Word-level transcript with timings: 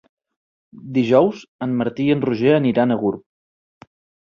Dijous 0.95 1.43
en 1.67 1.77
Martí 1.83 2.07
i 2.09 2.15
en 2.15 2.25
Roger 2.31 2.57
aniran 2.63 2.97
a 2.97 3.01
Gurb. 3.05 3.89